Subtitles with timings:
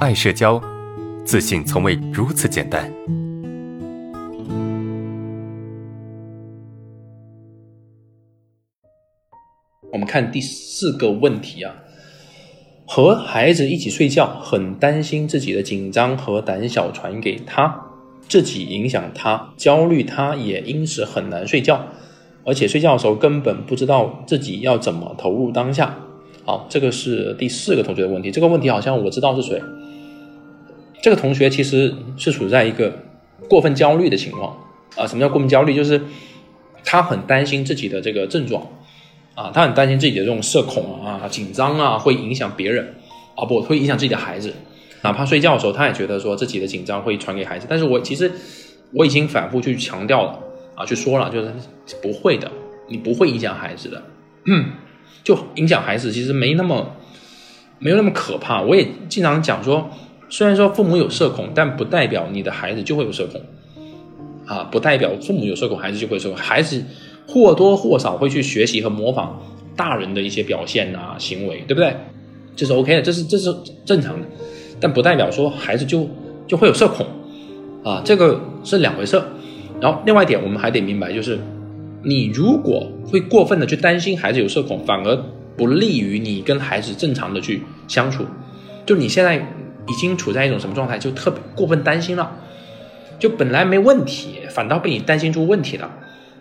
[0.00, 0.58] 爱社交，
[1.26, 2.90] 自信从未如此简单。
[9.92, 11.74] 我们看第四个问题啊，
[12.86, 17.84] 和孩子一起睡觉，很担心自己的紧张和胆小传给他，
[18.26, 21.84] 自己影响他，焦虑，他也因此很难睡觉，
[22.46, 25.94] 而且睡觉的时候根本不知道自己要怎么投入当下。
[26.46, 28.30] 好，这个是第四个同学的问题。
[28.30, 29.62] 这个问题好像我知道是谁。
[31.02, 32.92] 这个同学其实是处在一个
[33.48, 34.56] 过分焦虑的情况
[34.96, 35.06] 啊。
[35.06, 35.74] 什么叫过分焦虑？
[35.74, 36.00] 就是
[36.84, 38.66] 他很担心自己的这个症状
[39.34, 42.94] 啊，他很担心自己的这种社恐啊、紧张啊会影响别人
[43.36, 44.52] 啊，不会影响自己的孩子。
[45.02, 47.66] 哪怕睡觉的时候，他也觉得说自己的紧张会传给孩子。
[47.68, 48.30] 但是我其实
[48.92, 50.38] 我已经反复去强调了
[50.74, 51.50] 啊，去说了，就是
[52.02, 52.50] 不会的，
[52.88, 54.02] 你不会影响孩子的。
[54.44, 54.72] 嗯
[55.24, 56.96] 就影响孩子，其实没那么
[57.78, 58.62] 没有那么可怕。
[58.62, 59.90] 我也经常讲说，
[60.30, 63.42] 虽然说父母有社恐，但不代表你的孩子就会有社恐
[64.46, 66.38] 啊，不代表父母有社恐，孩子就会社恐。
[66.38, 66.82] 孩子
[67.28, 69.38] 或多或少会去学习和模仿
[69.76, 71.94] 大人的一些表现啊、行为，对不对？
[72.56, 74.26] 这是 OK 的，这是这是正常的，
[74.80, 76.08] 但不代表说孩子就
[76.46, 77.04] 就会有社恐
[77.84, 79.20] 啊，这个是两回事。
[79.80, 81.38] 然后另外一点，我们还得明白就是。
[82.02, 85.14] 你如果会过分的去担心孩子有社恐，反而
[85.54, 88.24] 不利于你跟孩子正常的去相处。
[88.86, 89.46] 就你现在
[89.88, 90.98] 已经处在一种什么状态？
[90.98, 92.36] 就特别过分担心了，
[93.18, 95.90] 就本来没问题，反倒被你担心出问题了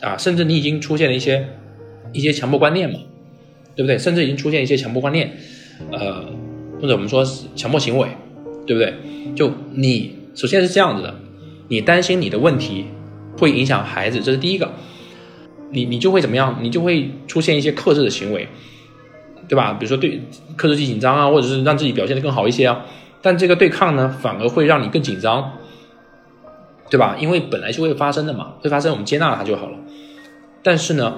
[0.00, 0.16] 啊！
[0.16, 1.48] 甚至你已经出现了一些
[2.12, 2.98] 一些强迫观念嘛，
[3.74, 3.98] 对不对？
[3.98, 5.36] 甚至已经出现一些强迫观念，
[5.90, 6.26] 呃，
[6.80, 8.08] 或者我们说强迫行为，
[8.66, 8.94] 对不对？
[9.34, 11.14] 就你首先是这样子的，
[11.68, 12.86] 你担心你的问题
[13.38, 14.72] 会影响孩子，这是第一个。
[15.72, 16.58] 你你就会怎么样？
[16.62, 18.48] 你就会出现一些克制的行为，
[19.46, 19.74] 对吧？
[19.74, 20.20] 比如说对
[20.56, 22.84] 克制自己紧张啊，或者是让自己表现得更好一些啊。
[23.22, 25.52] 但这个对抗呢，反而会让你更紧张，
[26.90, 27.16] 对吧？
[27.20, 29.78] 因为本来就会发生的嘛，会发生，我们接纳它就好了。
[30.62, 31.16] 但是呢，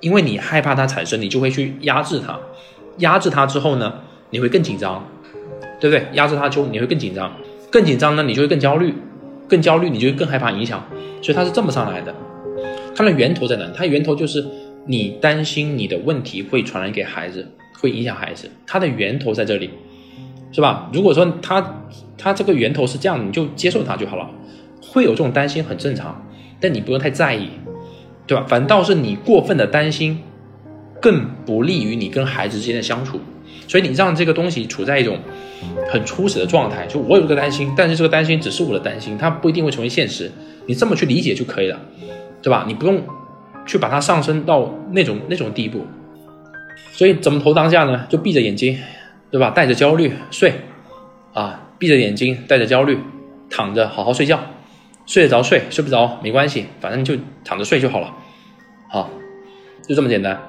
[0.00, 2.38] 因为你害怕它产生，你就会去压制它，
[2.98, 3.92] 压制它之后呢，
[4.30, 5.06] 你会更紧张，
[5.80, 6.06] 对不对？
[6.12, 7.32] 压制它就你会更紧张，
[7.70, 8.94] 更紧张呢，你就会更焦虑，
[9.48, 10.82] 更焦虑你就会更害怕影响，
[11.22, 12.14] 所以它是这么上来的。
[12.94, 13.70] 它的源头在哪？
[13.76, 14.42] 它源头就是
[14.86, 17.46] 你担心你的问题会传染给孩子，
[17.78, 18.50] 会影响孩子。
[18.66, 19.70] 它的源头在这里，
[20.56, 20.88] 是吧？
[20.90, 21.82] 如果说他
[22.16, 24.30] 他这个源头是这样，你就接受他就好了。
[24.80, 26.26] 会有这种担心很正常，
[26.58, 27.50] 但你不用太在意，
[28.26, 28.46] 对吧？
[28.48, 30.18] 反倒是你过分的担心，
[30.98, 33.20] 更不利于你跟孩子之间的相处。
[33.68, 35.18] 所以你让这个东西处在一种
[35.90, 40.32] 很初始的状态，就我有这个担心，但是这个担心只是我的担心，它不一定会成为现实。
[40.64, 41.78] 你这么去理解就可以了。
[42.42, 42.64] 对吧？
[42.66, 43.02] 你不用
[43.66, 45.84] 去把它上升到那种那种地步，
[46.92, 48.06] 所以怎么投当下呢？
[48.08, 48.78] 就闭着眼睛，
[49.36, 49.50] 对吧？
[49.50, 50.62] 带着焦虑睡
[51.34, 52.98] 啊闭着眼睛带着焦虑
[53.50, 54.40] 躺着好好睡觉
[55.04, 57.14] 睡得着睡睡不着没关系反正就
[57.44, 58.14] 躺着睡就好了。
[58.88, 59.10] 好
[59.86, 60.40] 就这么简单。